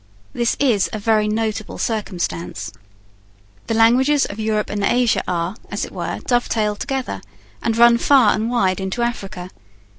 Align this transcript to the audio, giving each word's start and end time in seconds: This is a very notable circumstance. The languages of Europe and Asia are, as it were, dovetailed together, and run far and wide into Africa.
This 0.33 0.55
is 0.59 0.89
a 0.91 0.97
very 0.97 1.27
notable 1.27 1.77
circumstance. 1.77 2.71
The 3.67 3.75
languages 3.75 4.25
of 4.25 4.39
Europe 4.39 4.71
and 4.71 4.83
Asia 4.83 5.23
are, 5.27 5.55
as 5.69 5.85
it 5.85 5.91
were, 5.91 6.17
dovetailed 6.25 6.79
together, 6.79 7.21
and 7.61 7.77
run 7.77 7.99
far 7.99 8.33
and 8.33 8.49
wide 8.49 8.79
into 8.79 9.03
Africa. 9.03 9.51